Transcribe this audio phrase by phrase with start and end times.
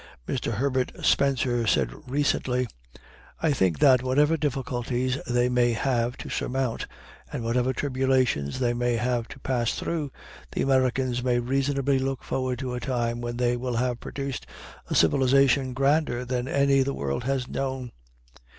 [0.27, 0.53] Mr.
[0.53, 2.67] Herbert Spencer said, recently,
[3.39, 6.87] "I think that whatever difficulties they may have to surmount,
[7.31, 10.11] and whatever tribulations they may have to pass through,
[10.53, 14.47] the Americans may reasonably look forward to a time when they will have produced
[14.89, 17.91] a civilization grander than any the world has known."